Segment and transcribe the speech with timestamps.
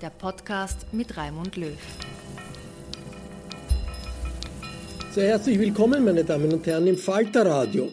[0.00, 1.78] der Podcast mit Raimund Löw.
[5.12, 7.88] Sehr herzlich willkommen, meine Damen und Herren, im Falter Radio.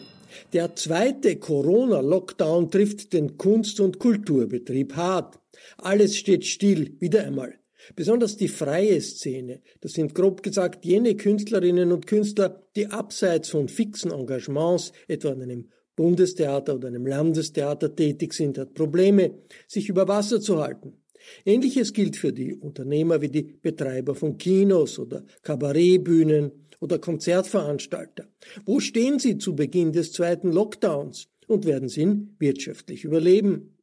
[0.52, 5.38] Der zweite Corona-Lockdown trifft den Kunst- und Kulturbetrieb hart.
[5.78, 7.54] Alles steht still, wieder einmal.
[7.96, 13.68] Besonders die freie Szene, das sind grob gesagt jene Künstlerinnen und Künstler, die abseits von
[13.68, 20.08] fixen Engagements, etwa an einem Bundestheater oder einem Landestheater tätig sind, hat Probleme, sich über
[20.08, 21.03] Wasser zu halten.
[21.44, 28.28] Ähnliches gilt für die Unternehmer wie die Betreiber von Kinos oder Kabarettbühnen oder Konzertveranstalter.
[28.64, 33.74] Wo stehen sie zu Beginn des zweiten Lockdowns und werden sie ihn wirtschaftlich überleben?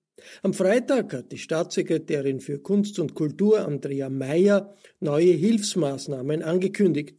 [0.43, 7.17] Am Freitag hat die Staatssekretärin für Kunst und Kultur Andrea Mayer neue Hilfsmaßnahmen angekündigt.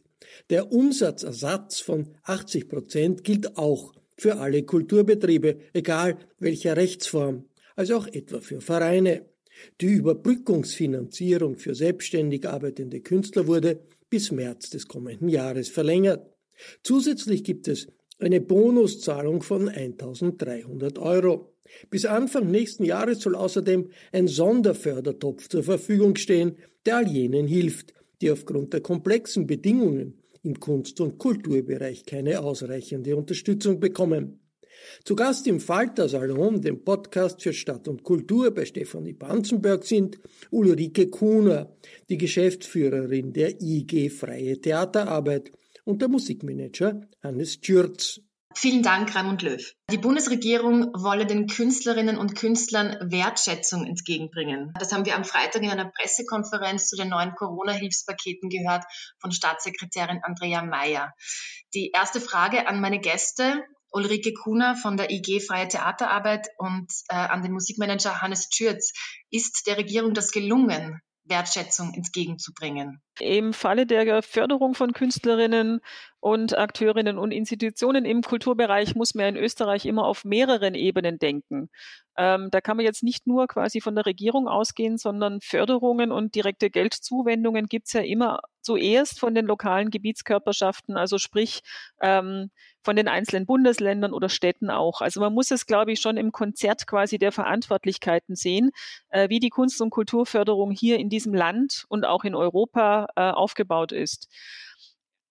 [0.49, 7.45] Der Umsatzersatz von 80 Prozent gilt auch für alle Kulturbetriebe, egal welcher Rechtsform,
[7.75, 9.25] also auch etwa für Vereine.
[9.81, 16.29] Die Überbrückungsfinanzierung für selbstständig arbeitende Künstler wurde bis März des kommenden Jahres verlängert.
[16.83, 17.87] Zusätzlich gibt es
[18.19, 21.53] eine Bonuszahlung von 1300 Euro.
[21.89, 27.93] Bis Anfang nächsten Jahres soll außerdem ein Sonderfördertopf zur Verfügung stehen, der all jenen hilft,
[28.21, 34.39] die aufgrund der komplexen Bedingungen im Kunst- und Kulturbereich keine ausreichende Unterstützung bekommen.
[35.03, 40.19] Zu Gast im Falter Salon, dem Podcast für Stadt und Kultur bei Stefanie Banzenberg sind
[40.51, 41.75] Ulrike Kuhner,
[42.09, 45.51] die Geschäftsführerin der IG Freie Theaterarbeit
[45.85, 48.21] und der Musikmanager Hannes Schürz.
[48.55, 49.73] Vielen Dank, Raimund Löw.
[49.89, 54.73] Die Bundesregierung wolle den Künstlerinnen und Künstlern Wertschätzung entgegenbringen.
[54.79, 58.83] Das haben wir am Freitag in einer Pressekonferenz zu den neuen Corona-Hilfspaketen gehört
[59.19, 61.13] von Staatssekretärin Andrea Mayer.
[61.73, 63.63] Die erste Frage an meine Gäste.
[63.93, 68.91] Ulrike Kuhner von der IG Freie Theaterarbeit und äh, an den Musikmanager Hannes Schürz.
[69.29, 73.01] Ist der Regierung das gelungen, Wertschätzung entgegenzubringen.
[73.19, 75.79] Im Falle der Förderung von Künstlerinnen
[76.23, 81.69] und Akteurinnen und Institutionen im Kulturbereich muss man in Österreich immer auf mehreren Ebenen denken.
[82.15, 86.33] Ähm, da kann man jetzt nicht nur quasi von der Regierung ausgehen, sondern Förderungen und
[86.33, 91.59] direkte Geldzuwendungen gibt es ja immer zuerst von den lokalen Gebietskörperschaften, also sprich
[91.99, 92.51] ähm,
[92.83, 95.01] von den einzelnen Bundesländern oder Städten auch.
[95.01, 98.71] Also man muss es, glaube ich, schon im Konzert quasi der Verantwortlichkeiten sehen,
[99.09, 103.29] äh, wie die Kunst- und Kulturförderung hier in diesem Land und auch in Europa äh,
[103.31, 104.29] aufgebaut ist.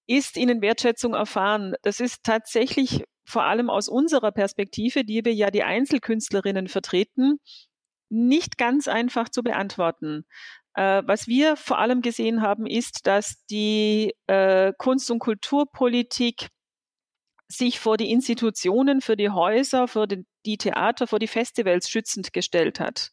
[0.07, 1.75] Ist Ihnen Wertschätzung erfahren?
[1.83, 7.39] Das ist tatsächlich vor allem aus unserer Perspektive, die wir ja die Einzelkünstlerinnen vertreten,
[8.11, 10.27] nicht ganz einfach zu beantworten.
[10.75, 16.49] Äh, was wir vor allem gesehen haben, ist, dass die äh, Kunst- und Kulturpolitik
[17.49, 22.33] sich vor die Institutionen, für die Häuser, für die, die Theater, vor die Festivals schützend
[22.33, 23.11] gestellt hat.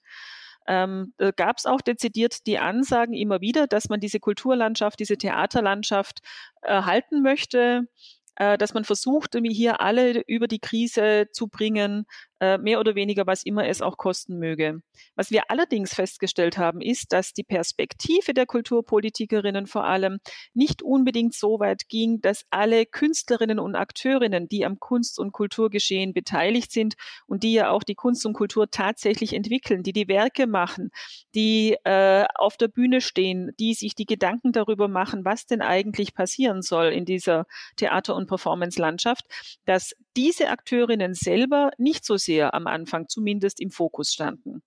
[0.67, 6.19] Ähm, gab es auch dezidiert die Ansagen immer wieder, dass man diese Kulturlandschaft, diese Theaterlandschaft
[6.61, 7.87] erhalten möchte,
[8.35, 13.27] äh, dass man versucht, hier alle über die Krise zu bringen, äh, mehr oder weniger,
[13.27, 14.81] was immer es auch kosten möge.
[15.15, 20.19] Was wir allerdings festgestellt haben, ist, dass die Perspektive der Kulturpolitikerinnen vor allem
[20.53, 26.13] nicht unbedingt so weit ging, dass alle Künstlerinnen und Akteurinnen, die am Kunst- und Kulturgeschehen
[26.13, 26.95] beteiligt sind
[27.27, 30.91] und die ja auch die Kunst und Kultur tatsächlich entwickeln, die die Werke machen,
[31.35, 36.13] die äh, auf der Bühne stehen, die sich die Gedanken darüber machen, was denn eigentlich
[36.13, 37.45] passieren soll in dieser
[37.75, 39.25] Theater- und Performance-Landschaft,
[39.65, 44.61] dass diese Akteurinnen selber nicht so am Anfang zumindest im Fokus standen.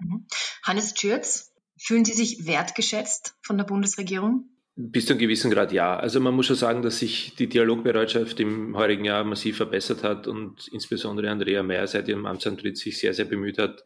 [0.00, 0.26] Mhm.
[0.64, 4.50] Hannes Schürz, fühlen Sie sich wertgeschätzt von der Bundesregierung?
[4.80, 5.96] Bis zu einem gewissen Grad ja.
[5.96, 10.28] Also man muss schon sagen, dass sich die Dialogbereitschaft im heurigen Jahr massiv verbessert hat
[10.28, 13.82] und insbesondere Andrea Mayer seit ihrem Amtsantritt sich sehr, sehr bemüht hat,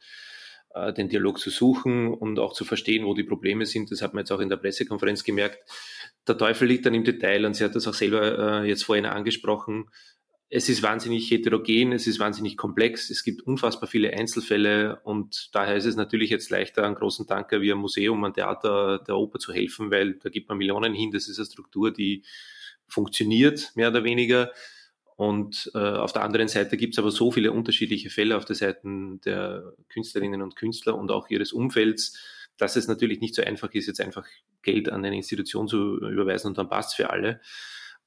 [0.74, 3.90] äh, den Dialog zu suchen und auch zu verstehen, wo die Probleme sind.
[3.90, 5.60] Das hat man jetzt auch in der Pressekonferenz gemerkt.
[6.28, 9.06] Der Teufel liegt dann im Detail und sie hat das auch selber äh, jetzt vorhin
[9.06, 9.88] angesprochen
[10.54, 15.76] es ist wahnsinnig heterogen, es ist wahnsinnig komplex, es gibt unfassbar viele Einzelfälle und daher
[15.76, 19.38] ist es natürlich jetzt leichter, einen großen Tanker wie ein Museum, ein Theater, der Oper
[19.38, 22.22] zu helfen, weil da gibt man Millionen hin, das ist eine Struktur, die
[22.86, 24.52] funktioniert, mehr oder weniger.
[25.16, 28.56] Und äh, auf der anderen Seite gibt es aber so viele unterschiedliche Fälle auf der
[28.56, 28.82] Seite
[29.24, 32.18] der Künstlerinnen und Künstler und auch ihres Umfelds,
[32.58, 34.26] dass es natürlich nicht so einfach ist, jetzt einfach
[34.60, 37.40] Geld an eine Institution zu überweisen und dann passt für alle.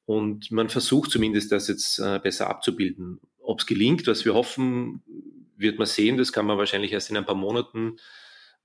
[0.06, 3.20] Und man versucht zumindest, das jetzt äh, besser abzubilden.
[3.42, 5.02] Ob es gelingt, was wir hoffen,
[5.58, 6.18] wird man sehen.
[6.18, 7.98] Das kann man wahrscheinlich erst in ein paar Monaten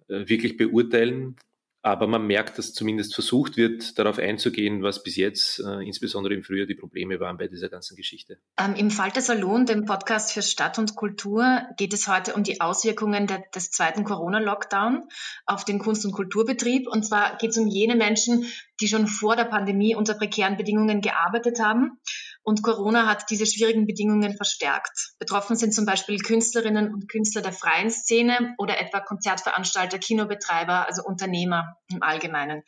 [0.08, 1.36] äh, wirklich beurteilen.
[1.82, 6.42] Aber man merkt, dass zumindest versucht wird, darauf einzugehen, was bis jetzt, äh, insbesondere im
[6.42, 8.38] Frühjahr, die Probleme waren bei dieser ganzen Geschichte.
[8.58, 12.60] Ähm, Im Falter Salon, dem Podcast für Stadt und Kultur, geht es heute um die
[12.60, 15.08] Auswirkungen des zweiten Corona-Lockdown
[15.46, 16.86] auf den Kunst- und Kulturbetrieb.
[16.86, 18.44] Und zwar geht es um jene Menschen,
[18.80, 21.98] die schon vor der Pandemie unter prekären Bedingungen gearbeitet haben
[22.42, 25.12] und Corona hat diese schwierigen Bedingungen verstärkt.
[25.18, 31.02] Betroffen sind zum Beispiel Künstlerinnen und Künstler der freien Szene oder etwa Konzertveranstalter, Kinobetreiber, also
[31.04, 32.62] Unternehmer im Allgemeinen.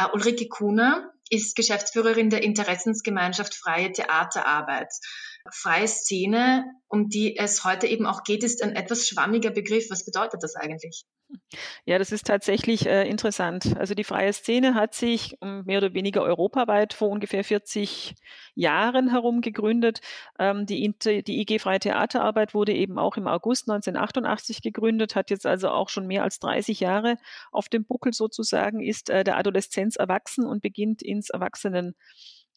[0.00, 4.92] Uh, Ulrike Kuhner ist Geschäftsführerin der Interessensgemeinschaft Freie Theaterarbeit.
[5.50, 9.90] Freie Szene, um die es heute eben auch geht, ist ein etwas schwammiger Begriff.
[9.90, 11.04] Was bedeutet das eigentlich?
[11.84, 13.76] Ja, das ist tatsächlich äh, interessant.
[13.78, 18.14] Also die freie Szene hat sich ähm, mehr oder weniger europaweit vor ungefähr 40
[18.54, 20.00] Jahren herum gegründet.
[20.38, 25.46] Ähm, die, die IG Freie Theaterarbeit wurde eben auch im August 1988 gegründet, hat jetzt
[25.46, 27.16] also auch schon mehr als 30 Jahre
[27.50, 31.94] auf dem Buckel sozusagen, ist äh, der Adoleszenz erwachsen und beginnt ins Erwachsenen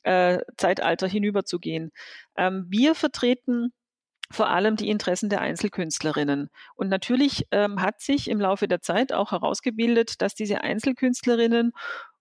[0.05, 1.91] äh, Zeitalter hinüberzugehen.
[2.37, 3.73] Ähm, wir vertreten
[4.31, 6.49] vor allem die Interessen der Einzelkünstlerinnen.
[6.75, 11.73] Und natürlich ähm, hat sich im Laufe der Zeit auch herausgebildet, dass diese Einzelkünstlerinnen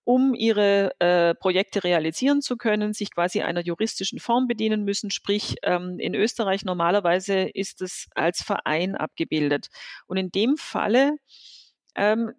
[0.04, 5.10] um ihre äh, Projekte realisieren zu können, sich quasi einer juristischen Form bedienen müssen.
[5.10, 9.68] Sprich, ähm, in Österreich normalerweise ist es als Verein abgebildet.
[10.06, 11.16] Und in dem Falle
[11.94, 12.32] ähm,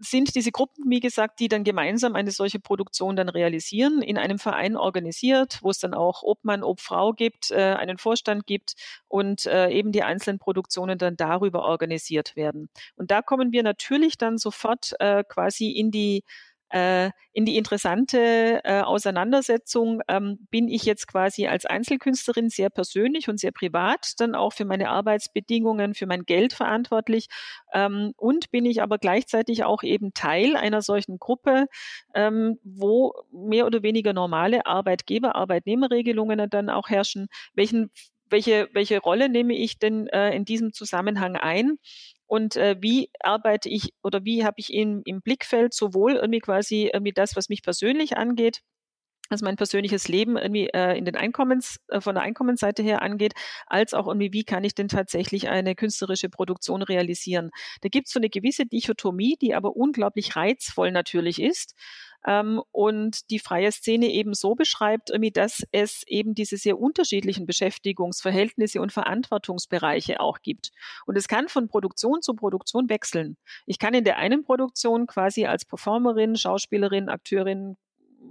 [0.00, 4.38] sind diese Gruppen, wie gesagt, die dann gemeinsam eine solche Produktion dann realisieren, in einem
[4.38, 8.74] Verein organisiert, wo es dann auch Obmann, Obfrau gibt, äh, einen Vorstand gibt
[9.08, 12.68] und äh, eben die einzelnen Produktionen dann darüber organisiert werden.
[12.96, 16.24] Und da kommen wir natürlich dann sofort äh, quasi in die
[16.74, 23.28] äh, in die interessante äh, Auseinandersetzung ähm, bin ich jetzt quasi als Einzelkünstlerin sehr persönlich
[23.28, 27.28] und sehr privat dann auch für meine Arbeitsbedingungen, für mein Geld verantwortlich
[27.72, 31.66] ähm, und bin ich aber gleichzeitig auch eben Teil einer solchen Gruppe,
[32.12, 37.28] ähm, wo mehr oder weniger normale Arbeitgeber-Arbeitnehmerregelungen dann auch herrschen.
[37.54, 37.92] Welchen
[38.30, 41.78] welche, welche Rolle nehme ich denn äh, in diesem Zusammenhang ein?
[42.34, 46.90] Und äh, wie arbeite ich oder wie habe ich in, im Blickfeld sowohl irgendwie quasi
[46.92, 48.60] irgendwie das, was mich persönlich angeht,
[49.30, 53.34] also mein persönliches Leben irgendwie äh, in den Einkommens, äh, von der Einkommensseite her angeht,
[53.66, 57.50] als auch irgendwie, wie kann ich denn tatsächlich eine künstlerische Produktion realisieren.
[57.80, 61.74] Da gibt es so eine gewisse Dichotomie, die aber unglaublich reizvoll natürlich ist
[62.26, 67.46] ähm, und die freie Szene eben so beschreibt, irgendwie, dass es eben diese sehr unterschiedlichen
[67.46, 70.70] Beschäftigungsverhältnisse und Verantwortungsbereiche auch gibt.
[71.06, 73.36] Und es kann von Produktion zu Produktion wechseln.
[73.66, 77.76] Ich kann in der einen Produktion quasi als Performerin, Schauspielerin, Akteurin,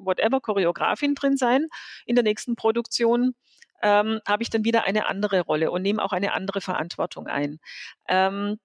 [0.06, 1.68] whatever, Choreografin drin sein.
[2.06, 3.36] In der nächsten Produktion
[3.82, 7.60] ähm, habe ich dann wieder eine andere Rolle und nehme auch eine andere Verantwortung ein.
[8.08, 8.60] Ähm,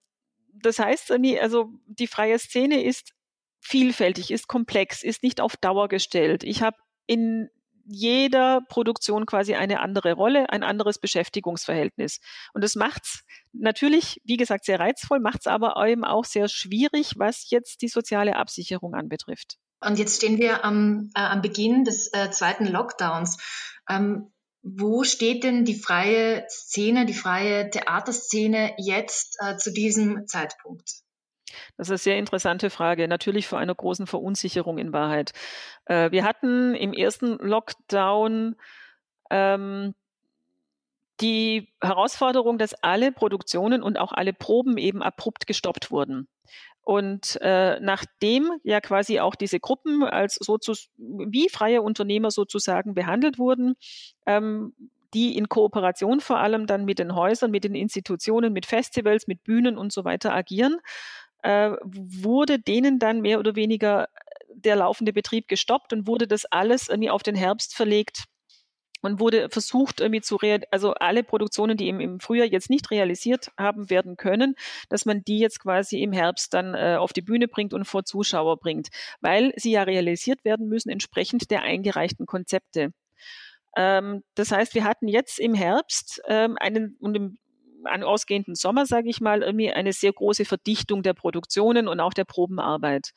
[0.53, 3.13] das heißt, also die freie Szene ist
[3.61, 6.45] vielfältig, ist komplex, ist nicht auf Dauer gestellt.
[6.45, 6.77] Ich habe
[7.07, 7.49] in
[7.91, 12.21] jeder Produktion quasi eine andere Rolle, ein anderes Beschäftigungsverhältnis.
[12.53, 17.51] Und das macht's natürlich, wie gesagt, sehr reizvoll, macht's aber eben auch sehr schwierig, was
[17.51, 19.57] jetzt die soziale Absicherung anbetrifft.
[19.81, 23.39] Und jetzt stehen wir am, äh, am Beginn des äh, zweiten Lockdowns.
[23.89, 24.33] Ähm,
[24.63, 31.03] Wo steht denn die freie Szene, die freie Theaterszene jetzt äh, zu diesem Zeitpunkt?
[31.77, 33.09] Das ist eine sehr interessante Frage.
[33.09, 35.33] Natürlich vor einer großen Verunsicherung in Wahrheit.
[35.87, 38.57] Äh, wir hatten im ersten Lockdown
[39.31, 39.95] ähm,
[41.21, 46.29] die Herausforderung, dass alle Produktionen und auch alle Proben eben abrupt gestoppt wurden.
[46.83, 53.39] Und äh, nachdem ja quasi auch diese Gruppen als sozusagen wie freie Unternehmer sozusagen behandelt
[53.39, 53.75] wurden,
[54.25, 54.75] ähm,
[55.13, 59.45] die in Kooperation vor allem dann mit den Häusern, mit den Institutionen, mit Festivals, mit
[59.45, 60.79] Bühnen und so weiter agieren,
[61.43, 64.09] äh, wurde denen dann mehr oder weniger
[64.49, 68.25] der laufende Betrieb gestoppt und wurde das alles irgendwie auf den Herbst verlegt
[69.01, 70.39] und wurde versucht, irgendwie zu
[70.71, 74.55] also alle Produktionen, die im, im Frühjahr jetzt nicht realisiert haben werden können,
[74.89, 78.05] dass man die jetzt quasi im Herbst dann äh, auf die Bühne bringt und vor
[78.05, 78.89] Zuschauer bringt,
[79.21, 82.93] weil sie ja realisiert werden müssen entsprechend der eingereichten Konzepte.
[83.77, 87.39] Ähm, das heißt, wir hatten jetzt im Herbst ähm, einen und im
[87.85, 92.13] an ausgehenden Sommer, sage ich mal, irgendwie eine sehr große Verdichtung der Produktionen und auch
[92.13, 93.13] der Probenarbeit.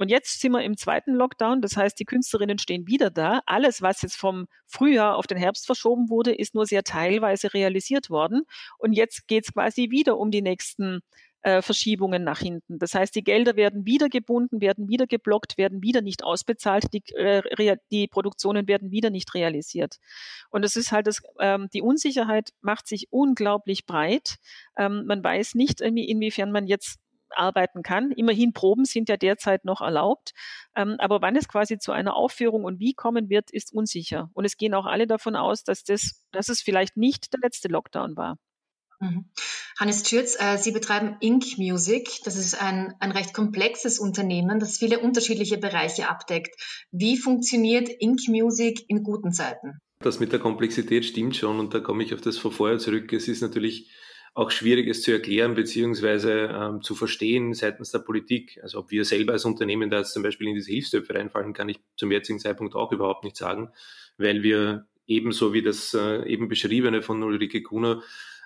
[0.00, 3.42] Und jetzt sind wir im zweiten Lockdown, das heißt, die Künstlerinnen stehen wieder da.
[3.44, 8.08] Alles, was jetzt vom Frühjahr auf den Herbst verschoben wurde, ist nur sehr teilweise realisiert
[8.08, 8.44] worden.
[8.78, 11.00] Und jetzt geht es quasi wieder um die nächsten
[11.42, 12.78] äh, Verschiebungen nach hinten.
[12.78, 17.02] Das heißt, die Gelder werden wieder gebunden, werden wieder geblockt, werden wieder nicht ausbezahlt, die,
[17.16, 19.96] äh, die Produktionen werden wieder nicht realisiert.
[20.48, 24.36] Und es ist halt das, ähm, die Unsicherheit macht sich unglaublich breit.
[24.78, 26.98] Ähm, man weiß nicht, inwiefern man jetzt
[27.36, 28.10] arbeiten kann.
[28.12, 30.32] Immerhin Proben sind ja derzeit noch erlaubt.
[30.76, 34.30] Ähm, aber wann es quasi zu einer Aufführung und wie kommen wird, ist unsicher.
[34.34, 37.68] Und es gehen auch alle davon aus, dass, das, dass es vielleicht nicht der letzte
[37.68, 38.36] Lockdown war.
[39.00, 39.30] Mhm.
[39.78, 42.20] Hannes Türz, äh, Sie betreiben Ink Music.
[42.24, 46.54] Das ist ein, ein recht komplexes Unternehmen, das viele unterschiedliche Bereiche abdeckt.
[46.90, 49.80] Wie funktioniert Ink Music in guten Zeiten?
[50.00, 53.12] Das mit der Komplexität stimmt schon und da komme ich auf das von vorher zurück.
[53.12, 53.90] Es ist natürlich
[54.32, 58.60] auch schwierig, es zu erklären beziehungsweise ähm, zu verstehen seitens der Politik.
[58.62, 61.68] Also ob wir selber als Unternehmen da jetzt zum Beispiel in diese Hilfstöpfe reinfallen, kann
[61.68, 63.70] ich zum jetzigen Zeitpunkt auch überhaupt nicht sagen,
[64.18, 68.02] weil wir ebenso wie das äh, eben beschriebene von Ulrike Kuhner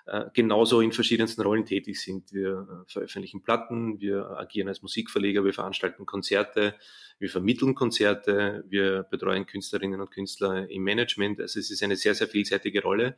[0.07, 2.33] äh, genauso in verschiedensten Rollen tätig sind.
[2.33, 6.75] Wir äh, veröffentlichen Platten, wir agieren als Musikverleger, wir veranstalten Konzerte,
[7.19, 11.41] wir vermitteln Konzerte, wir betreuen Künstlerinnen und Künstler im Management.
[11.41, 13.17] Also es ist eine sehr, sehr vielseitige Rolle.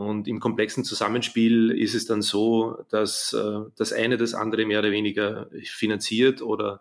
[0.00, 4.78] Und im komplexen Zusammenspiel ist es dann so, dass äh, das eine das andere mehr
[4.78, 6.80] oder weniger finanziert oder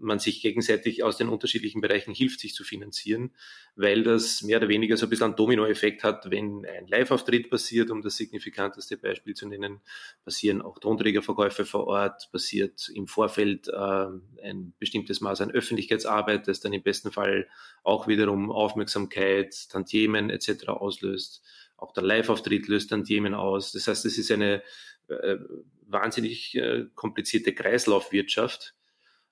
[0.00, 3.30] man sich gegenseitig aus den unterschiedlichen Bereichen hilft, sich zu finanzieren,
[3.76, 7.92] weil das mehr oder weniger so ein bisschen einen Dominoeffekt hat, wenn ein Live-Auftritt passiert,
[7.92, 9.80] um das signifikanteste Beispiel zu nennen,
[10.24, 14.06] passieren auch Tonträgerverkäufe vor Ort, passiert im Vorfeld äh,
[14.42, 17.46] ein bestimmtes Maß an Öffentlichkeitsarbeit, das dann im besten Fall
[17.84, 20.68] auch wiederum Aufmerksamkeit, Tantiemen etc.
[20.68, 21.44] auslöst
[21.84, 23.72] auch der Live-Auftritt löst dann Themen aus.
[23.72, 24.62] Das heißt, es ist eine
[25.08, 25.36] äh,
[25.86, 28.74] wahnsinnig äh, komplizierte Kreislaufwirtschaft,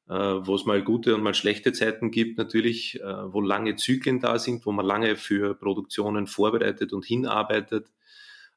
[0.08, 4.20] äh, wo es mal gute und mal schlechte Zeiten gibt, natürlich, äh, wo lange Zyklen
[4.20, 7.88] da sind, wo man lange für Produktionen vorbereitet und hinarbeitet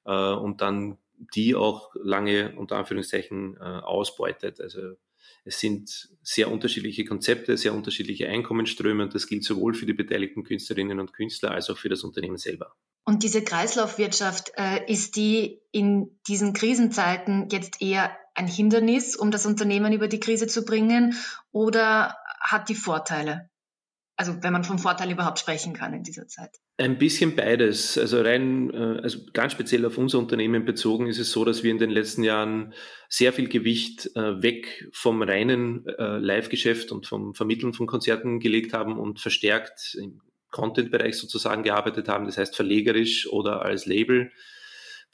[0.05, 0.97] äh, und dann
[1.33, 4.59] die auch lange unter Anführungszeichen äh, ausbeutet.
[4.59, 4.95] Also
[5.45, 10.43] es sind sehr unterschiedliche Konzepte, sehr unterschiedliche Einkommensströme und das gilt sowohl für die beteiligten
[10.43, 12.75] Künstlerinnen und Künstler als auch für das Unternehmen selber.
[13.05, 19.45] Und diese Kreislaufwirtschaft, äh, ist die in diesen Krisenzeiten jetzt eher ein Hindernis, um das
[19.45, 21.15] Unternehmen über die Krise zu bringen,
[21.51, 23.49] oder hat die Vorteile?
[24.17, 26.51] Also wenn man vom Vorteil überhaupt sprechen kann in dieser Zeit.
[26.77, 27.97] Ein bisschen beides.
[27.97, 31.71] Also rein, äh, also ganz speziell auf unser Unternehmen bezogen ist es so, dass wir
[31.71, 32.73] in den letzten Jahren
[33.09, 38.71] sehr viel Gewicht äh, weg vom reinen äh, Live-Geschäft und vom Vermitteln von Konzerten gelegt
[38.71, 44.31] haben und verstärkt im Content-Bereich sozusagen gearbeitet haben, das heißt verlegerisch oder als Label.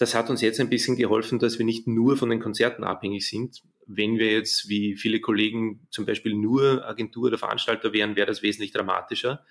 [0.01, 3.29] Das hat uns jetzt ein bisschen geholfen, dass wir nicht nur von den Konzerten abhängig
[3.29, 3.61] sind.
[3.85, 8.41] Wenn wir jetzt, wie viele Kollegen, zum Beispiel nur Agentur oder Veranstalter wären, wäre das
[8.41, 9.45] wesentlich dramatischer.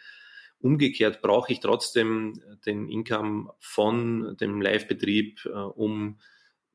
[0.58, 6.18] Umgekehrt brauche ich trotzdem den Income von dem Live-Betrieb, äh, um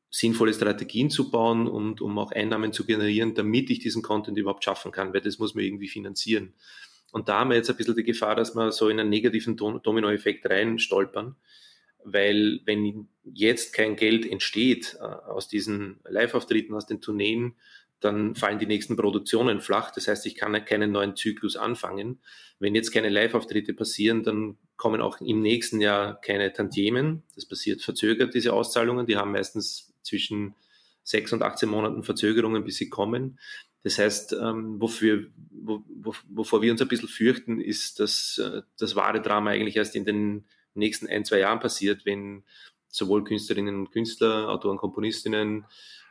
[0.08, 4.64] sinnvolle Strategien zu bauen und um auch Einnahmen zu generieren, damit ich diesen Content überhaupt
[4.64, 6.54] schaffen kann, weil das muss man irgendwie finanzieren.
[7.12, 9.54] Und da haben wir jetzt ein bisschen die Gefahr, dass wir so in einen negativen
[9.58, 11.36] Dominoeffekt rein stolpern,
[12.06, 17.54] weil wenn jetzt kein Geld entsteht äh, aus diesen Live-Auftritten, aus den Tourneen,
[18.00, 19.90] dann fallen die nächsten Produktionen flach.
[19.90, 22.20] Das heißt, ich kann keinen neuen Zyklus anfangen.
[22.58, 27.22] Wenn jetzt keine Live-Auftritte passieren, dann kommen auch im nächsten Jahr keine Tantiemen.
[27.34, 29.06] Das passiert verzögert, diese Auszahlungen.
[29.06, 30.54] Die haben meistens zwischen
[31.02, 33.38] sechs und 18 Monaten Verzögerungen, bis sie kommen.
[33.82, 35.82] Das heißt, ähm, wofür, wo,
[36.28, 40.04] wovor wir uns ein bisschen fürchten, ist, dass äh, das wahre Drama eigentlich erst in
[40.04, 40.44] den
[40.76, 42.44] nächsten ein, zwei Jahren passiert, wenn
[42.88, 45.66] sowohl Künstlerinnen und Künstler, Autoren, Komponistinnen,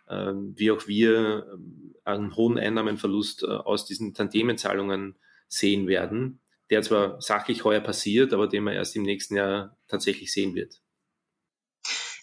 [0.07, 5.15] äh, wie auch wir äh, einen hohen Einnahmenverlust äh, aus diesen Tandemenzahlungen
[5.47, 10.31] sehen werden, der zwar sachlich heuer passiert, aber den man erst im nächsten Jahr tatsächlich
[10.31, 10.81] sehen wird.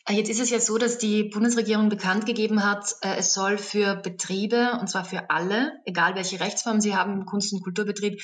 [0.08, 3.58] Äh, jetzt ist es ja so, dass die Bundesregierung bekannt gegeben hat, äh, es soll
[3.58, 8.22] für Betriebe, und zwar für alle, egal welche Rechtsform sie haben Kunst- und Kulturbetrieb,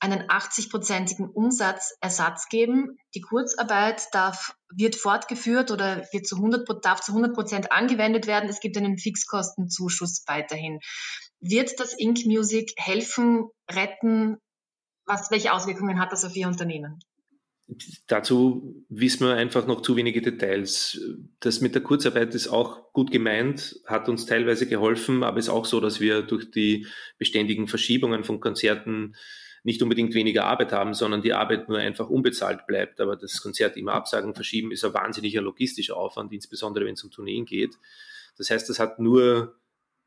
[0.00, 2.98] einen 80-prozentigen Umsatzersatz geben.
[3.14, 8.48] Die Kurzarbeit darf, wird fortgeführt oder wird zu 100, darf zu 100 Prozent angewendet werden.
[8.48, 10.80] Es gibt einen Fixkostenzuschuss weiterhin.
[11.40, 14.38] Wird das Ink Music helfen, retten?
[15.04, 17.00] Was, welche Auswirkungen hat das auf Ihr Unternehmen?
[18.08, 21.00] Dazu wissen wir einfach noch zu wenige Details.
[21.38, 25.50] Das mit der Kurzarbeit ist auch gut gemeint, hat uns teilweise geholfen, aber es ist
[25.50, 26.86] auch so, dass wir durch die
[27.18, 29.14] beständigen Verschiebungen von Konzerten
[29.62, 33.00] nicht unbedingt weniger Arbeit haben, sondern die Arbeit nur einfach unbezahlt bleibt.
[33.00, 37.10] Aber das Konzert immer absagen, verschieben ist ein wahnsinniger logistischer Aufwand, insbesondere wenn es um
[37.10, 37.76] Tourneen geht.
[38.38, 39.56] Das heißt, das hat nur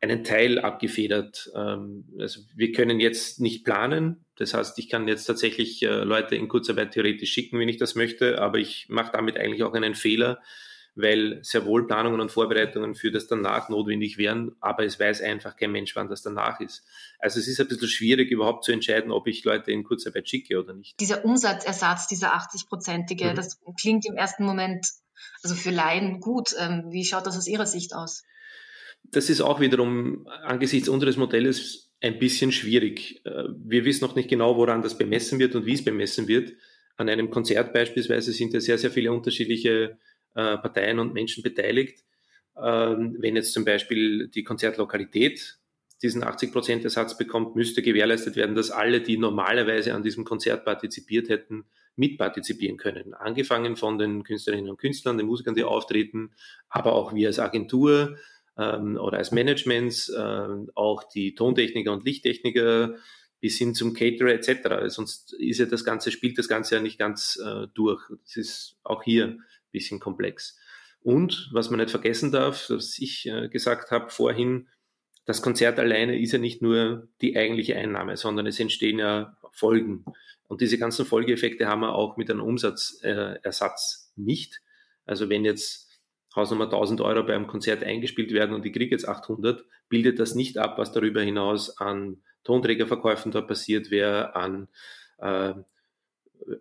[0.03, 1.49] einen Teil abgefedert.
[1.55, 4.25] Ähm, also wir können jetzt nicht planen.
[4.35, 7.95] Das heißt, ich kann jetzt tatsächlich äh, Leute in Kurzarbeit theoretisch schicken, wenn ich das
[7.95, 10.41] möchte, aber ich mache damit eigentlich auch einen Fehler,
[10.95, 15.55] weil sehr wohl Planungen und Vorbereitungen für das danach notwendig wären, aber es weiß einfach
[15.55, 16.85] kein Mensch, wann das danach ist.
[17.19, 20.59] Also es ist ein bisschen schwierig, überhaupt zu entscheiden, ob ich Leute in Kurzarbeit schicke
[20.59, 20.99] oder nicht.
[20.99, 23.35] Dieser Umsatzersatz, dieser 80-prozentige, mhm.
[23.35, 24.87] das klingt im ersten Moment,
[25.41, 26.53] also für Laien gut.
[26.59, 28.23] Ähm, wie schaut das aus Ihrer Sicht aus?
[29.03, 33.21] Das ist auch wiederum angesichts unseres Modells ein bisschen schwierig.
[33.25, 36.53] Äh, wir wissen noch nicht genau, woran das bemessen wird und wie es bemessen wird.
[36.97, 39.97] An einem Konzert beispielsweise sind ja sehr, sehr viele unterschiedliche
[40.35, 42.03] äh, Parteien und Menschen beteiligt.
[42.61, 45.57] Ähm, wenn jetzt zum Beispiel die Konzertlokalität
[46.01, 51.29] diesen 80% Ersatz bekommt, müsste gewährleistet werden, dass alle, die normalerweise an diesem Konzert partizipiert
[51.29, 53.13] hätten, mitpartizipieren können.
[53.13, 56.31] Angefangen von den Künstlerinnen und Künstlern, den Musikern, die auftreten,
[56.69, 58.17] aber auch wir als Agentur
[58.57, 62.95] ähm, oder als Management, äh, auch die Tontechniker und Lichttechniker
[63.39, 64.87] bis hin zum Caterer etc.
[64.93, 68.01] Sonst ist ja das Ganze, spielt das Ganze ja nicht ganz äh, durch.
[68.23, 69.37] Das ist auch hier
[69.73, 70.57] bisschen komplex.
[71.01, 74.69] Und was man nicht vergessen darf, was ich äh, gesagt habe vorhin,
[75.25, 80.05] das Konzert alleine ist ja nicht nur die eigentliche Einnahme, sondern es entstehen ja Folgen.
[80.47, 84.61] Und diese ganzen Folgeeffekte haben wir auch mit einem Umsatzersatz äh, nicht.
[85.05, 85.89] Also wenn jetzt
[86.35, 90.57] Hausnummer 1000 Euro beim Konzert eingespielt werden und ich kriege jetzt 800, bildet das nicht
[90.57, 94.67] ab, was darüber hinaus an Tonträgerverkäufen da passiert wäre, an
[95.19, 95.53] äh,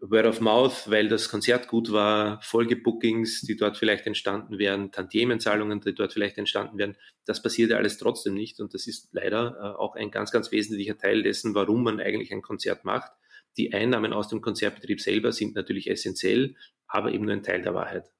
[0.00, 5.80] Word of Mouth, weil das Konzert gut war, Folgebookings, die dort vielleicht entstanden wären, Tantiemenzahlungen,
[5.80, 6.96] die dort vielleicht entstanden wären.
[7.24, 10.52] Das passiert ja alles trotzdem nicht und das ist leider äh, auch ein ganz, ganz
[10.52, 13.12] wesentlicher Teil dessen, warum man eigentlich ein Konzert macht.
[13.56, 17.74] Die Einnahmen aus dem Konzertbetrieb selber sind natürlich essentiell, aber eben nur ein Teil der
[17.74, 18.10] Wahrheit.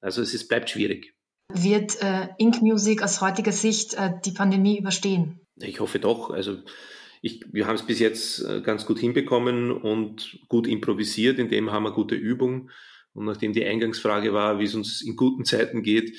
[0.00, 1.14] Also es ist, bleibt schwierig.
[1.52, 5.40] Wird äh, Ink Music aus heutiger Sicht äh, die Pandemie überstehen?
[5.56, 6.30] Ich hoffe doch.
[6.30, 6.58] Also
[7.22, 11.70] ich, wir haben es bis jetzt äh, ganz gut hinbekommen und gut improvisiert, in dem
[11.70, 12.70] haben wir gute Übung.
[13.12, 16.16] Und nachdem die Eingangsfrage war, wie es uns in guten Zeiten geht,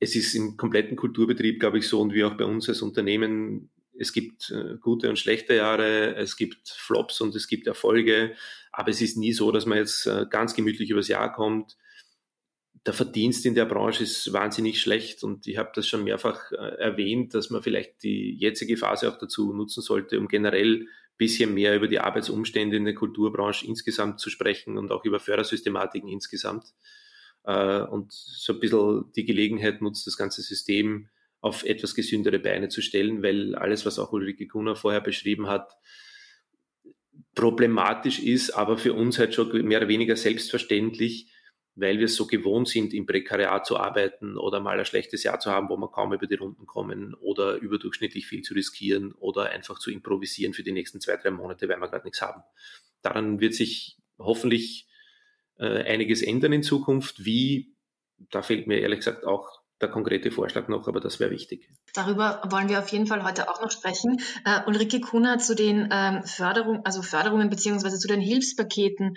[0.00, 3.70] es ist im kompletten Kulturbetrieb, glaube ich, so und wie auch bei uns als Unternehmen,
[3.96, 8.34] es gibt äh, gute und schlechte Jahre, es gibt Flops und es gibt Erfolge,
[8.72, 11.76] aber es ist nie so, dass man jetzt äh, ganz gemütlich übers Jahr kommt
[12.86, 16.56] der Verdienst in der Branche ist wahnsinnig schlecht und ich habe das schon mehrfach äh,
[16.56, 21.76] erwähnt, dass man vielleicht die jetzige Phase auch dazu nutzen sollte, um generell bisschen mehr
[21.76, 26.64] über die Arbeitsumstände in der Kulturbranche insgesamt zu sprechen und auch über Fördersystematiken insgesamt.
[27.44, 31.08] Äh, und so ein bisschen die Gelegenheit nutzt, das ganze System
[31.40, 35.72] auf etwas gesündere Beine zu stellen, weil alles, was auch Ulrike Kuhner vorher beschrieben hat,
[37.34, 41.31] problematisch ist, aber für uns halt schon mehr oder weniger selbstverständlich,
[41.74, 45.40] weil wir es so gewohnt sind, im Prekariat zu arbeiten oder mal ein schlechtes Jahr
[45.40, 49.50] zu haben, wo wir kaum über die Runden kommen oder überdurchschnittlich viel zu riskieren oder
[49.50, 52.42] einfach zu improvisieren für die nächsten zwei, drei Monate, weil wir gerade nichts haben.
[53.00, 54.86] Daran wird sich hoffentlich
[55.58, 57.24] äh, einiges ändern in Zukunft.
[57.24, 57.74] Wie,
[58.30, 61.68] da fehlt mir ehrlich gesagt auch der konkrete Vorschlag noch, aber das wäre wichtig.
[61.92, 64.20] Darüber wollen wir auf jeden Fall heute auch noch sprechen.
[64.46, 69.16] Uh, Ulrike Kuhner zu den ähm, Förderungen, also Förderungen beziehungsweise zu den Hilfspaketen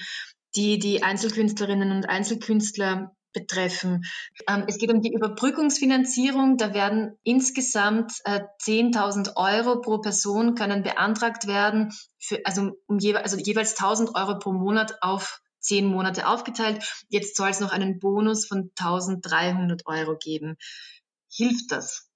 [0.55, 4.05] die die Einzelkünstlerinnen und Einzelkünstler betreffen.
[4.47, 6.57] Ähm, es geht um die Überbrückungsfinanzierung.
[6.57, 13.21] Da werden insgesamt äh, 10.000 Euro pro Person können beantragt werden, für, also, um jewe
[13.21, 17.05] also jeweils 1.000 Euro pro Monat auf zehn Monate aufgeteilt.
[17.09, 20.55] Jetzt soll es noch einen Bonus von 1.300 Euro geben.
[21.29, 22.09] Hilft das?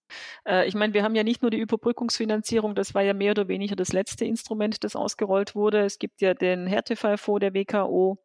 [0.48, 3.48] Äh, ich meine, wir haben ja nicht nur die Überbrückungsfinanzierung, das war ja mehr oder
[3.48, 5.82] weniger das letzte Instrument, das ausgerollt wurde.
[5.82, 8.18] Es gibt ja den Härtefallfonds der WKO,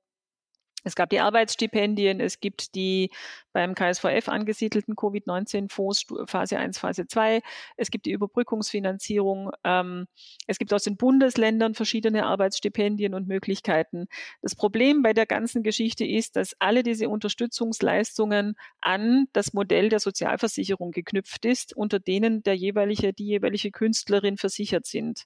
[0.85, 3.11] Es gab die Arbeitsstipendien, es gibt die
[3.53, 7.40] beim KSVF angesiedelten Covid-19-Fonds Phase 1, Phase 2,
[7.77, 10.07] es gibt die Überbrückungsfinanzierung, ähm,
[10.47, 14.07] es gibt aus den Bundesländern verschiedene Arbeitsstipendien und Möglichkeiten.
[14.42, 20.01] Das Problem bei der ganzen Geschichte ist, dass alle diese Unterstützungsleistungen an das Modell der
[20.01, 25.25] Sozialversicherung geknüpft ist, unter denen der jeweilige, die jeweilige Künstlerin versichert sind.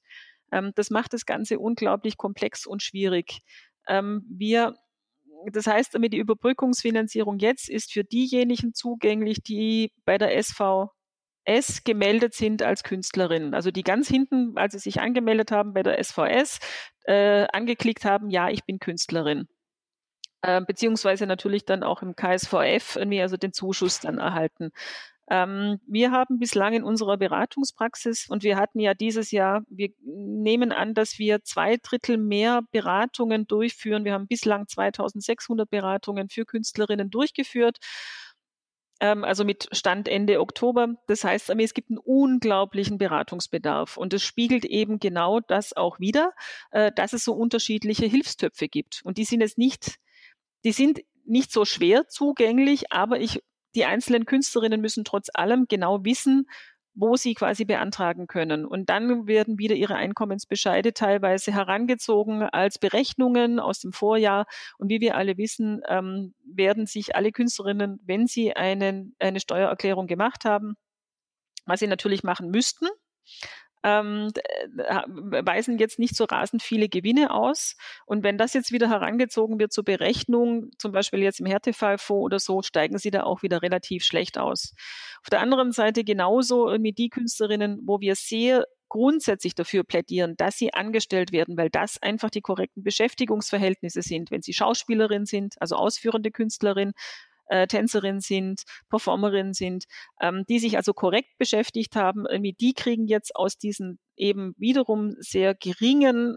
[0.53, 3.40] Ähm, das macht das Ganze unglaublich komplex und schwierig.
[3.87, 4.77] Ähm, wir
[5.53, 12.35] das heißt, damit die Überbrückungsfinanzierung jetzt ist für diejenigen zugänglich, die bei der SVS gemeldet
[12.35, 13.55] sind als Künstlerinnen.
[13.55, 16.59] Also die ganz hinten, als sie sich angemeldet haben bei der SVS,
[17.05, 19.48] äh, angeklickt haben, ja, ich bin Künstlerin.
[20.42, 24.70] Äh, beziehungsweise natürlich dann auch im KSVF irgendwie also den Zuschuss dann erhalten.
[25.31, 30.73] Ähm, wir haben bislang in unserer Beratungspraxis und wir hatten ja dieses Jahr, wir nehmen
[30.73, 34.05] an, dass wir zwei Drittel mehr Beratungen durchführen.
[34.05, 37.79] Wir haben bislang 2600 Beratungen für Künstlerinnen durchgeführt
[39.01, 40.95] ähm, also mit Stand Ende Oktober.
[41.07, 46.33] Das heißt, es gibt einen unglaublichen Beratungsbedarf und es spiegelt eben genau das auch wieder,
[46.71, 49.01] äh, dass es so unterschiedliche Hilfstöpfe gibt.
[49.05, 49.97] Und die sind es nicht,
[50.64, 53.43] die sind nicht so schwer zugänglich, aber ich
[53.79, 56.47] die einzelnen Künstlerinnen müssen trotz allem genau wissen,
[56.95, 58.67] wo sie quasi beantragen können.
[58.67, 64.47] Und dann werden wieder ihre Einkommensbescheide teilweise herangezogen als Berechnungen aus dem Vorjahr.
[64.79, 70.09] Und wie wir alle wissen, ähm, werden sich alle Künstlerinnen, wenn sie einen, eine Steuererklärung
[70.09, 70.75] gemacht haben,
[71.67, 72.88] was sie natürlich machen müssten,
[73.83, 74.31] ähm,
[75.45, 77.77] weisen jetzt nicht so rasend viele Gewinne aus.
[78.07, 82.38] Und wenn das jetzt wieder herangezogen wird zur Berechnung, zum Beispiel jetzt im Härtefallfonds oder
[82.38, 84.75] so, steigen sie da auch wieder relativ schlecht aus.
[85.23, 90.57] Auf der anderen Seite genauso irgendwie die Künstlerinnen, wo wir sehr grundsätzlich dafür plädieren, dass
[90.57, 94.31] sie angestellt werden, weil das einfach die korrekten Beschäftigungsverhältnisse sind.
[94.31, 96.93] Wenn sie Schauspielerin sind, also ausführende Künstlerin,
[97.49, 99.85] äh, Tänzerin sind, Performerin sind,
[100.21, 105.15] ähm, die sich also korrekt beschäftigt haben, irgendwie die kriegen jetzt aus diesen eben wiederum
[105.19, 106.37] sehr geringen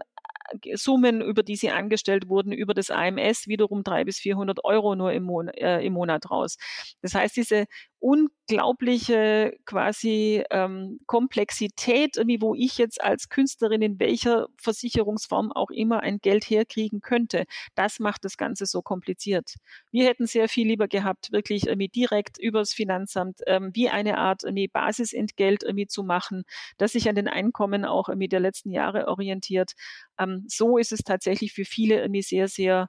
[0.74, 5.12] Summen, über die sie angestellt wurden, über das AMS wiederum drei bis 400 Euro nur
[5.12, 6.56] im, Mon äh, im Monat raus.
[7.00, 7.66] Das heißt, diese
[8.02, 16.00] unglaubliche quasi ähm, Komplexität, irgendwie, wo ich jetzt als Künstlerin in welcher Versicherungsform auch immer
[16.00, 17.44] ein Geld herkriegen könnte,
[17.76, 19.54] das macht das Ganze so kompliziert.
[19.92, 24.42] Wir hätten sehr viel lieber gehabt, wirklich irgendwie direkt übers Finanzamt ähm, wie eine Art
[24.42, 26.42] irgendwie Basisentgelt irgendwie zu machen,
[26.78, 29.74] das sich an den Einkommen auch irgendwie der letzten Jahre orientiert.
[30.18, 32.88] Ähm, so ist es tatsächlich für viele irgendwie sehr, sehr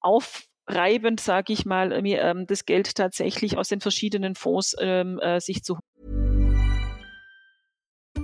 [0.00, 5.40] auf reibend, sage ich mal, ähm, das Geld tatsächlich aus den verschiedenen Fonds ähm, äh,
[5.40, 5.78] sich zu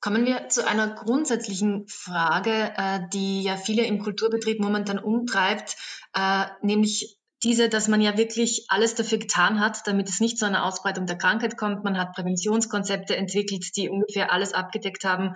[0.00, 5.76] Kommen wir zu einer grundsätzlichen Frage, äh, die ja viele im Kulturbetrieb momentan umtreibt,
[6.14, 10.46] äh, nämlich diese, dass man ja wirklich alles dafür getan hat, damit es nicht zu
[10.46, 11.84] einer Ausbreitung der Krankheit kommt.
[11.84, 15.34] Man hat Präventionskonzepte entwickelt, die ungefähr alles abgedeckt haben,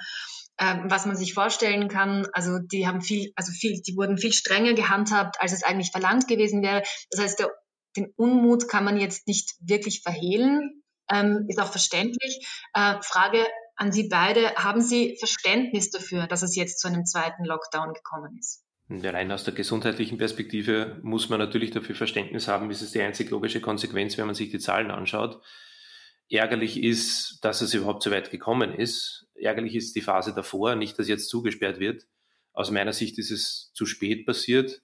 [0.57, 2.27] äh, was man sich vorstellen kann.
[2.33, 6.29] Also die haben viel, also viel, die wurden viel strenger gehandhabt, als es eigentlich verlangt
[6.29, 6.83] gewesen wäre.
[7.11, 7.51] Das heißt, der,
[7.97, 12.47] den Unmut kann man jetzt nicht wirklich verhehlen, ähm, ist auch verständlich.
[12.75, 17.45] Äh, Frage an Sie beide, haben Sie Verständnis dafür, dass es jetzt zu einem zweiten
[17.45, 18.65] Lockdown gekommen ist?
[18.91, 23.31] Rein aus der gesundheitlichen Perspektive muss man natürlich dafür Verständnis haben, es ist die einzig
[23.31, 25.41] logische Konsequenz, wenn man sich die Zahlen anschaut.
[26.31, 29.27] Ärgerlich ist, dass es überhaupt so weit gekommen ist.
[29.35, 32.07] Ärgerlich ist die Phase davor, nicht, dass jetzt zugesperrt wird.
[32.53, 34.83] Aus meiner Sicht ist es zu spät passiert,